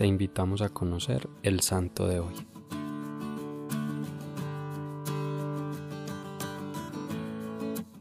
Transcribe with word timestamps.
te 0.00 0.06
invitamos 0.06 0.62
a 0.62 0.70
conocer 0.70 1.28
el 1.42 1.60
santo 1.60 2.08
de 2.08 2.20
hoy. 2.20 2.32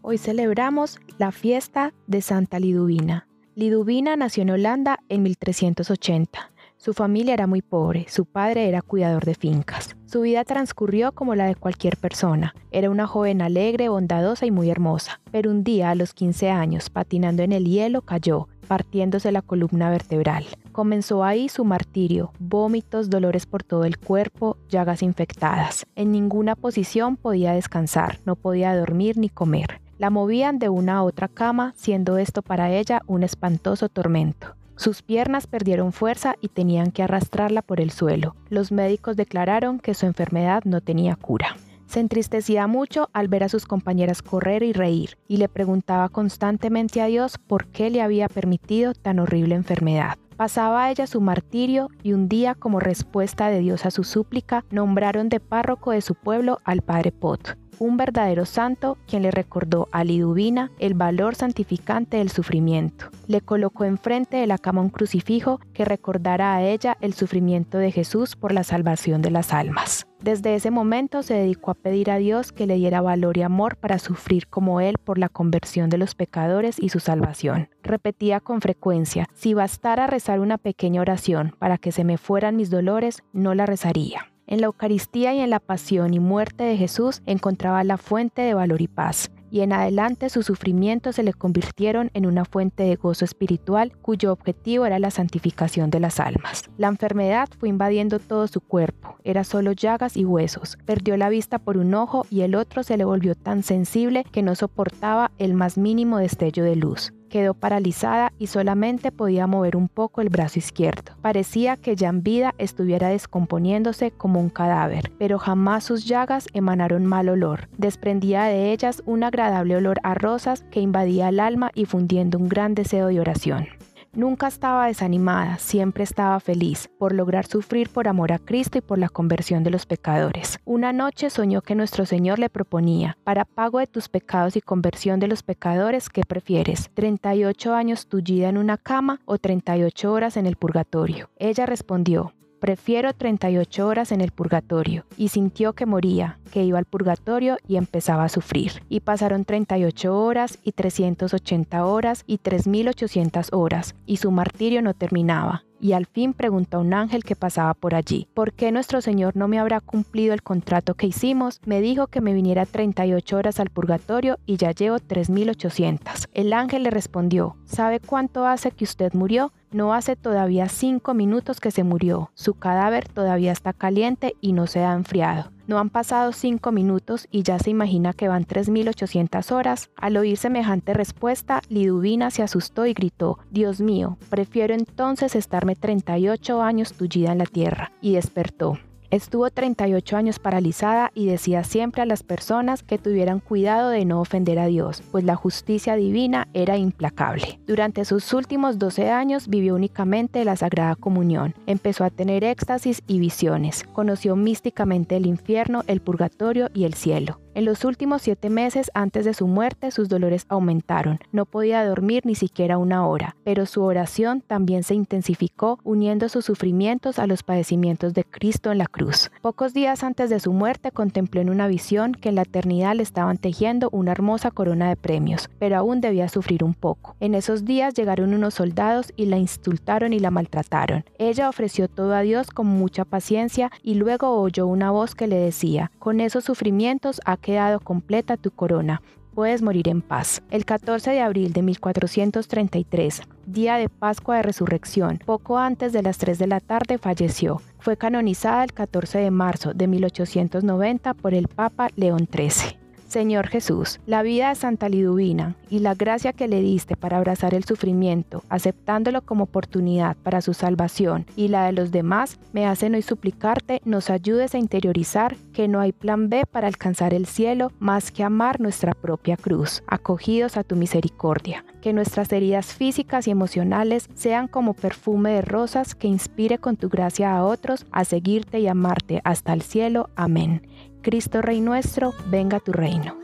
Hoy 0.02 0.18
celebramos 0.18 1.02
la 1.18 1.34
fiesta 1.34 1.94
de 2.08 2.22
Santa 2.22 2.58
Liduvina. 2.58 3.28
Liduvina 3.54 4.16
nació 4.16 4.44
en 4.44 4.52
Holanda 4.52 5.00
en 5.10 5.24
1380. 5.24 6.54
Su 6.78 6.94
familia 6.94 7.34
era 7.34 7.48
muy 7.48 7.62
pobre, 7.62 8.06
su 8.08 8.24
padre 8.24 8.70
era 8.70 8.82
cuidador 8.82 9.26
de 9.26 9.36
fincas. 9.36 9.98
Su 10.06 10.22
vida 10.22 10.46
transcurrió 10.46 11.12
como 11.12 11.36
la 11.36 11.48
de 11.48 11.56
cualquier 11.56 11.98
persona. 11.98 12.56
Era 12.72 12.90
una 12.90 13.08
joven 13.08 13.42
alegre, 13.42 13.90
bondadosa 13.90 14.46
y 14.46 14.52
muy 14.52 14.70
hermosa. 14.70 15.20
Pero 15.34 15.52
un 15.52 15.66
día, 15.66 15.90
a 15.90 15.96
los 15.96 16.14
15 16.14 16.50
años, 16.50 16.90
patinando 16.90 17.44
en 17.44 17.52
el 17.52 17.66
hielo, 17.66 18.04
cayó, 18.04 18.48
partiéndose 18.70 19.32
la 19.32 19.42
columna 19.42 19.90
vertebral. 19.90 20.46
Comenzó 20.72 21.24
ahí 21.24 21.50
su 21.50 21.66
martirio, 21.66 22.32
vómitos, 22.38 23.10
dolores 23.10 23.48
por 23.48 23.64
todo 23.64 23.84
el 23.84 23.98
cuerpo, 23.98 24.58
llagas 24.70 25.02
infectadas. 25.02 25.88
En 25.96 26.12
ninguna 26.12 26.56
posición 26.56 27.18
podía 27.18 27.54
descansar, 27.54 28.20
no 28.26 28.36
podía 28.36 28.78
dormir 28.78 29.18
ni 29.18 29.28
comer. 29.28 29.82
La 29.98 30.12
movían 30.12 30.60
de 30.60 30.70
una 30.70 30.98
a 30.98 31.04
otra 31.04 31.28
cama, 31.28 31.74
siendo 31.76 32.20
esto 32.20 32.44
para 32.44 32.72
ella 32.72 33.02
un 33.08 33.24
espantoso 33.24 33.90
tormento. 33.90 34.56
Sus 34.76 35.02
piernas 35.02 35.48
perdieron 35.48 35.92
fuerza 35.92 36.36
y 36.40 36.50
tenían 36.50 36.92
que 36.92 37.02
arrastrarla 37.02 37.64
por 37.64 37.82
el 37.82 37.90
suelo. 37.90 38.36
Los 38.50 38.72
médicos 38.72 39.18
declararon 39.18 39.80
que 39.80 39.96
su 39.96 40.06
enfermedad 40.06 40.64
no 40.64 40.80
tenía 40.80 41.16
cura. 41.16 41.58
Se 41.90 42.00
entristecía 42.00 42.68
mucho 42.68 43.10
al 43.14 43.30
ver 43.30 43.44
a 43.44 43.50
sus 43.50 43.66
compañeras 43.66 44.22
correr 44.22 44.62
y 44.62 44.74
reír, 44.74 45.18
y 45.28 45.38
le 45.38 45.50
preguntaba 45.50 46.08
constantemente 46.10 47.02
a 47.02 47.08
Dios 47.08 47.40
por 47.40 47.66
qué 47.66 47.90
le 47.90 48.04
había 48.04 48.30
permitido 48.30 48.94
tan 48.94 49.18
horrible 49.18 49.56
enfermedad. 49.56 50.20
Pasaba 50.38 50.92
ella 50.92 51.08
su 51.08 51.20
martirio 51.20 51.90
y 52.04 52.14
un 52.14 52.30
día 52.30 52.54
como 52.54 52.80
respuesta 52.80 53.50
de 53.50 53.62
Dios 53.62 53.88
a 53.88 53.92
su 53.92 54.04
súplica 54.04 54.64
nombraron 54.70 55.30
de 55.30 55.40
párroco 55.40 55.90
de 55.90 56.02
su 56.02 56.14
pueblo 56.14 56.60
al 56.64 56.84
padre 56.84 57.12
Pot, 57.12 57.58
un 57.80 57.98
verdadero 57.98 58.46
santo 58.46 58.98
quien 59.08 59.24
le 59.24 59.32
recordó 59.32 59.90
a 59.92 60.04
Liduvina 60.04 60.72
el 60.80 60.94
valor 60.94 61.36
santificante 61.36 62.18
del 62.18 62.30
sufrimiento. 62.30 63.08
Le 63.28 63.42
colocó 63.42 63.86
enfrente 63.86 64.38
de 64.38 64.48
la 64.48 64.58
cama 64.58 64.82
un 64.82 64.90
crucifijo 64.90 65.60
que 65.74 65.86
recordara 65.86 66.56
a 66.56 66.64
ella 66.64 66.98
el 67.02 67.14
sufrimiento 67.14 67.78
de 67.78 67.92
Jesús 67.92 68.36
por 68.36 68.52
la 68.52 68.64
salvación 68.64 69.22
de 69.22 69.32
las 69.32 69.54
almas. 69.54 70.06
Desde 70.22 70.56
ese 70.56 70.70
momento 70.70 71.24
se 71.24 71.34
dedicó 71.34 71.72
a 71.72 71.76
pedir 71.76 72.12
a 72.12 72.18
Dios 72.18 72.52
que 72.52 72.68
le 72.68 72.76
diera 72.76 73.00
valor 73.00 73.38
y 73.38 73.42
amor 73.42 73.78
para 73.78 74.00
sufrir 74.00 74.48
como 74.48 74.82
Él 74.82 74.98
por 75.02 75.18
la 75.18 75.30
conversión 75.30 75.90
de 75.90 75.98
los 75.98 76.14
pecadores 76.14 76.78
y 76.78 76.90
su 76.90 77.00
salvación. 77.00 77.70
Repetía 77.84 78.42
con 78.42 78.60
frecuencia, 78.60 79.28
si 79.34 79.54
bastara 79.54 80.08
rezar 80.08 80.42
una 80.42 80.58
pequeña 80.58 81.00
oración 81.00 81.56
para 81.58 81.78
que 81.78 81.94
se 81.94 82.04
me 82.04 82.18
fueran 82.18 82.58
mis 82.58 82.70
dolores, 82.70 83.24
no 83.32 83.56
la 83.56 83.66
rezaría. 83.66 84.30
En 84.50 84.62
la 84.62 84.66
Eucaristía 84.66 85.36
y 85.36 85.42
en 85.42 85.52
la 85.52 85.60
pasión 85.60 86.12
y 86.16 86.20
muerte 86.20 86.64
de 86.64 86.76
Jesús 86.76 87.22
encontraba 87.28 87.84
la 87.84 87.98
fuente 87.98 88.42
de 88.42 88.56
valor 88.56 88.82
y 88.82 88.88
paz, 88.88 89.30
y 89.52 89.60
en 89.60 89.74
adelante 89.74 90.28
sus 90.30 90.48
sufrimientos 90.48 91.18
se 91.18 91.24
le 91.24 91.34
convirtieron 91.34 92.10
en 92.16 92.26
una 92.26 92.46
fuente 92.46 92.82
de 92.82 92.96
gozo 92.96 93.26
espiritual 93.26 93.96
cuyo 94.02 94.32
objetivo 94.32 94.88
era 94.88 94.98
la 94.98 95.12
santificación 95.12 95.92
de 95.92 96.00
las 96.00 96.20
almas. 96.20 96.64
La 96.80 96.88
enfermedad 96.88 97.48
fue 97.60 97.70
invadiendo 97.70 98.18
todo 98.18 98.48
su 98.48 98.60
cuerpo, 98.60 99.18
era 99.24 99.44
solo 99.44 99.72
llagas 99.72 100.18
y 100.18 100.26
huesos, 100.26 100.80
perdió 100.84 101.16
la 101.16 101.30
vista 101.30 101.60
por 101.60 101.78
un 101.78 101.94
ojo 101.94 102.26
y 102.32 102.42
el 102.42 102.56
otro 102.56 102.82
se 102.82 102.98
le 102.98 103.06
volvió 103.06 103.36
tan 103.36 103.62
sensible 103.62 104.26
que 104.32 104.42
no 104.42 104.56
soportaba 104.56 105.30
el 105.38 105.54
más 105.54 105.78
mínimo 105.78 106.18
destello 106.18 106.64
de 106.64 106.76
luz 106.76 107.14
quedó 107.30 107.54
paralizada 107.54 108.34
y 108.38 108.48
solamente 108.48 109.12
podía 109.12 109.48
mover 109.48 109.78
un 109.78 109.88
poco 109.88 110.22
el 110.22 110.30
brazo 110.30 110.60
izquierdo. 110.60 111.14
Parecía 111.22 111.78
que 111.78 111.96
ya 111.96 112.10
en 112.10 112.24
vida 112.24 112.54
estuviera 112.58 113.10
descomponiéndose 113.10 114.12
como 114.12 114.40
un 114.40 114.50
cadáver, 114.50 115.12
pero 115.18 115.40
jamás 115.40 115.86
sus 115.86 116.06
llagas 116.06 116.48
emanaron 116.54 117.06
mal 117.06 117.30
olor. 117.30 117.70
Desprendía 117.78 118.44
de 118.44 118.72
ellas 118.72 119.02
un 119.06 119.24
agradable 119.24 119.78
olor 119.78 120.00
a 120.04 120.14
rosas 120.14 120.64
que 120.72 120.82
invadía 120.82 121.30
el 121.30 121.40
alma 121.40 121.72
y 121.74 121.86
fundiendo 121.86 122.38
un 122.38 122.50
gran 122.50 122.76
deseo 122.76 123.08
de 123.08 123.20
oración. 123.20 123.68
Nunca 124.14 124.48
estaba 124.48 124.88
desanimada, 124.88 125.60
siempre 125.60 126.04
estaba 126.04 126.40
feliz 126.40 126.90
por 126.98 127.14
lograr 127.14 127.46
sufrir 127.46 127.90
por 127.90 128.08
amor 128.08 128.32
a 128.32 128.40
Cristo 128.40 128.80
y 128.80 128.82
por 128.82 128.98
la 128.98 129.08
conversión 129.08 129.64
de 129.64 129.70
los 129.70 129.86
pecadores. 129.86 130.60
Una 130.66 130.92
noche 130.94 131.30
soñó 131.30 131.62
que 131.62 131.76
nuestro 131.76 132.08
Señor 132.08 132.40
le 132.40 132.50
proponía, 132.50 133.18
para 133.24 133.46
pago 133.46 133.78
de 133.78 133.88
tus 133.88 134.10
pecados 134.10 134.56
y 134.56 134.62
conversión 134.62 135.20
de 135.20 135.28
los 135.28 135.44
pecadores, 135.44 136.10
¿qué 136.10 136.24
prefieres? 136.24 136.90
¿38 136.96 137.72
años 137.72 138.08
tullida 138.08 138.50
en 138.50 138.58
una 138.58 138.78
cama 138.78 139.20
o 139.26 139.38
38 139.38 140.12
horas 140.12 140.38
en 140.38 140.48
el 140.48 140.56
purgatorio? 140.56 141.30
Ella 141.38 141.68
respondió, 141.68 142.34
Prefiero 142.60 143.14
38 143.14 143.88
horas 143.88 144.12
en 144.12 144.20
el 144.20 144.32
purgatorio, 144.32 145.06
y 145.16 145.30
sintió 145.30 145.74
que 145.74 145.86
moría, 145.86 146.40
que 146.52 146.64
iba 146.64 146.78
al 146.78 146.86
purgatorio 146.86 147.58
y 147.68 147.78
empezaba 147.78 148.26
a 148.26 148.30
sufrir. 148.30 148.84
Y 148.90 149.00
pasaron 149.00 149.46
38 149.46 150.18
horas 150.18 150.60
y 150.64 150.74
380 150.74 151.86
horas 151.86 152.24
y 152.28 152.40
3800 152.40 153.54
horas, 153.54 153.96
y 154.06 154.18
su 154.18 154.32
martirio 154.32 154.82
no 154.82 154.94
terminaba. 154.94 155.64
Y 155.80 155.94
al 155.94 156.06
fin 156.06 156.34
preguntó 156.34 156.78
a 156.78 156.82
un 156.82 156.94
ángel 156.94 157.24
que 157.24 157.36
pasaba 157.36 157.74
por 157.74 157.96
allí, 157.96 158.28
¿por 158.34 158.54
qué 158.54 158.72
nuestro 158.72 159.02
Señor 159.02 159.36
no 159.36 159.48
me 159.48 159.60
habrá 159.60 159.80
cumplido 159.80 160.34
el 160.34 160.44
contrato 160.44 160.96
que 160.96 161.08
hicimos? 161.08 161.62
Me 161.66 161.82
dijo 161.82 162.08
que 162.08 162.22
me 162.22 162.34
viniera 162.34 162.66
38 162.66 163.38
horas 163.38 163.60
al 163.60 163.70
purgatorio 163.70 164.40
y 164.46 164.58
ya 164.58 164.72
llevo 164.72 165.00
3800. 165.00 166.28
El 166.34 166.54
ángel 166.54 166.84
le 166.84 166.90
respondió, 166.90 167.56
¿sabe 167.66 168.00
cuánto 168.00 168.46
hace 168.46 168.72
que 168.72 168.84
usted 168.84 169.14
murió? 169.14 169.54
No 169.72 169.94
hace 169.94 170.16
todavía 170.16 170.68
cinco 170.68 171.14
minutos 171.14 171.60
que 171.60 171.72
se 171.72 171.84
murió. 171.84 172.32
Su 172.34 172.56
cadáver 172.56 173.08
todavía 173.08 173.52
está 173.52 173.72
caliente 173.72 174.36
y 174.42 174.54
no 174.54 174.68
se 174.68 174.80
ha 174.80 174.94
enfriado. 174.94 175.52
No 175.70 175.78
han 175.78 175.92
pasado 175.92 176.32
cinco 176.32 176.72
minutos 176.72 177.28
y 177.30 177.44
ya 177.44 177.60
se 177.60 177.70
imagina 177.70 178.14
que 178.14 178.28
van 178.28 178.48
3.800 178.48 179.52
horas. 179.52 179.92
Al 179.96 180.18
oír 180.18 180.36
semejante 180.36 180.96
respuesta, 180.96 181.62
Liduvina 181.70 182.32
se 182.32 182.42
asustó 182.42 182.88
y 182.88 182.94
gritó, 182.94 183.38
Dios 183.52 183.80
mío, 183.80 184.18
prefiero 184.32 184.74
entonces 184.74 185.36
estarme 185.36 185.76
38 185.76 186.64
años 186.64 186.94
tullida 186.94 187.34
en 187.34 187.38
la 187.38 187.46
tierra. 187.46 187.92
Y 188.02 188.14
despertó. 188.14 188.80
Estuvo 189.12 189.50
38 189.50 190.18
años 190.18 190.38
paralizada 190.38 191.12
y 191.16 191.26
decía 191.26 191.64
siempre 191.64 192.04
a 192.04 192.06
las 192.06 192.22
personas 192.22 192.84
que 192.84 193.00
tuvieran 193.00 193.40
cuidado 193.40 193.90
de 193.90 194.06
no 194.06 194.22
ofender 194.22 194.60
a 194.60 194.68
Dios, 194.68 195.02
pues 195.12 195.24
la 195.24 195.36
justicia 195.36 195.96
divina 195.96 196.48
era 196.54 196.78
implacable. 196.78 197.60
Durante 197.66 198.06
sus 198.06 198.32
últimos 198.34 198.78
12 198.78 199.10
años 199.10 199.48
vivió 199.48 199.74
únicamente 199.74 200.46
la 200.46 200.56
Sagrada 200.56 200.96
Comunión. 200.96 201.56
Empezó 201.66 202.04
a 202.04 202.12
tener 202.12 202.44
éxtasis 202.44 203.02
y 203.08 203.18
visiones. 203.18 203.84
Conoció 203.94 204.36
místicamente 204.36 205.18
el 205.18 205.26
infierno, 205.26 205.84
el 205.88 206.02
purgatorio 206.02 206.70
y 206.76 206.84
el 206.84 206.94
cielo. 206.94 207.40
En 207.60 207.66
los 207.66 207.84
últimos 207.84 208.22
siete 208.22 208.50
meses 208.50 208.90
antes 208.94 209.26
de 209.26 209.34
su 209.34 209.46
muerte 209.46 209.92
sus 209.92 210.08
dolores 210.08 210.46
aumentaron. 210.48 211.20
No 211.34 211.44
podía 211.44 211.84
dormir 211.84 212.26
ni 212.26 212.34
siquiera 212.34 212.78
una 212.78 213.06
hora, 213.06 213.36
pero 213.44 213.66
su 213.66 213.84
oración 213.84 214.40
también 214.40 214.84
se 214.84 214.96
intensificó 214.96 215.78
uniendo 215.84 216.30
sus 216.30 216.46
sufrimientos 216.46 217.20
a 217.20 217.28
los 217.28 217.44
padecimientos 217.44 218.14
de 218.14 218.24
Cristo 218.24 218.72
en 218.72 218.78
la 218.78 218.86
cruz. 218.86 219.30
Pocos 219.42 219.74
días 219.74 220.06
antes 220.06 220.30
de 220.30 220.40
su 220.40 220.54
muerte 220.54 220.92
contempló 220.92 221.42
en 221.42 221.50
una 221.50 221.68
visión 221.68 222.14
que 222.14 222.30
en 222.30 222.36
la 222.36 222.44
eternidad 222.44 222.96
le 222.96 223.04
estaban 223.04 223.38
tejiendo 223.38 223.90
una 223.92 224.14
hermosa 224.14 224.52
corona 224.52 224.88
de 224.88 224.96
premios, 224.96 225.50
pero 225.60 225.76
aún 225.76 226.00
debía 226.00 226.30
sufrir 226.30 226.64
un 226.64 226.74
poco. 226.74 227.18
En 227.20 227.36
esos 227.36 227.66
días 227.66 227.94
llegaron 227.94 228.34
unos 228.34 228.54
soldados 228.54 229.12
y 229.18 229.26
la 229.26 229.38
insultaron 229.38 230.14
y 230.14 230.20
la 230.20 230.32
maltrataron. 230.32 231.04
Ella 231.18 231.50
ofreció 231.50 231.90
todo 231.90 232.16
a 232.16 232.22
Dios 232.22 232.52
con 232.52 232.68
mucha 232.68 233.04
paciencia 233.04 233.70
y 233.84 233.96
luego 233.96 234.40
oyó 234.40 234.66
una 234.66 234.92
voz 234.92 235.14
que 235.14 235.28
le 235.28 235.36
decía, 235.36 235.92
con 236.00 236.22
esos 236.22 236.46
sufrimientos 236.46 237.20
ha 237.26 237.36
quedado 237.50 237.80
completa 237.80 238.38
tu 238.38 238.52
corona. 238.52 239.02
Puedes 239.34 239.64
morir 239.64 239.90
en 239.90 240.04
paz. 240.04 240.44
El 240.52 240.66
14 240.66 241.10
de 241.10 241.22
abril 241.22 241.52
de 241.52 241.64
1433, 241.64 243.24
día 243.48 243.78
de 243.78 243.90
Pascua 243.90 244.36
de 244.36 244.44
Resurrección, 244.44 245.20
poco 245.26 245.58
antes 245.58 245.92
de 245.92 246.04
las 246.04 246.20
3 246.20 246.38
de 246.38 246.46
la 246.46 246.60
tarde 246.60 247.00
falleció. 247.00 247.60
Fue 247.80 247.98
canonizada 247.98 248.64
el 248.64 248.74
14 248.74 249.18
de 249.18 249.32
marzo 249.32 249.74
de 249.74 249.88
1890 249.88 251.16
por 251.16 251.34
el 251.34 251.48
Papa 251.48 251.88
León 251.96 252.28
XIII. 252.32 252.79
Señor 253.10 253.48
Jesús, 253.48 254.00
la 254.06 254.22
vida 254.22 254.50
de 254.50 254.56
Santa 254.56 254.88
Liduvina 254.88 255.56
y 255.70 255.80
la 255.80 255.96
gracia 255.96 256.32
que 256.32 256.48
le 256.48 256.62
diste 256.62 256.96
para 256.96 257.18
abrazar 257.18 257.56
el 257.56 257.64
sufrimiento, 257.64 258.44
aceptándolo 258.50 259.24
como 259.24 259.46
oportunidad 259.46 260.16
para 260.18 260.42
su 260.42 260.54
salvación 260.54 261.26
y 261.36 261.48
la 261.48 261.66
de 261.66 261.72
los 261.72 261.92
demás, 261.92 262.40
me 262.54 262.68
hacen 262.68 262.94
hoy 262.94 263.02
suplicarte 263.02 263.82
nos 263.84 264.12
ayudes 264.12 264.54
a 264.54 264.60
interiorizar 264.60 265.36
que 265.54 265.68
no 265.68 265.80
hay 265.80 265.92
plan 265.92 266.30
B 266.30 266.46
para 266.46 266.68
alcanzar 266.68 267.16
el 267.16 267.26
cielo 267.26 267.72
más 267.80 268.12
que 268.12 268.24
amar 268.24 268.62
nuestra 268.62 268.94
propia 268.94 269.38
cruz, 269.38 269.84
acogidos 269.88 270.56
a 270.56 270.64
tu 270.64 270.76
misericordia. 270.76 271.66
Que 271.82 271.94
nuestras 271.94 272.32
heridas 272.32 272.74
físicas 272.74 273.28
y 273.28 273.32
emocionales 273.32 274.10
sean 274.14 274.48
como 274.48 274.74
perfume 274.74 275.32
de 275.32 275.42
rosas 275.42 275.96
que 275.96 276.08
inspire 276.08 276.58
con 276.58 276.76
tu 276.76 276.90
gracia 276.90 277.36
a 277.36 277.44
otros 277.44 277.86
a 277.92 278.06
seguirte 278.06 278.60
y 278.60 278.68
amarte 278.68 279.22
hasta 279.24 279.54
el 279.54 279.62
cielo. 279.62 280.10
Amén. 280.16 280.68
Cristo 281.02 281.42
Rey 281.42 281.62
nuestro, 281.62 282.14
venga 282.30 282.60
tu 282.60 282.74
reino. 282.74 283.19